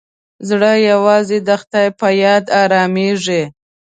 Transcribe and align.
زړه 0.49 0.71
یوازې 0.91 1.37
د 1.47 1.49
خدای 1.61 1.87
په 1.99 2.07
یاد 2.23 2.43
ارامېږي. 2.61 3.43